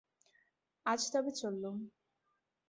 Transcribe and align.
আজ 0.85 1.01
তবে 1.13 1.31
চললুম। 1.31 1.77